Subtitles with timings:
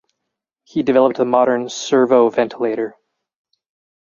[0.63, 2.95] He developed the modern servo ventilator.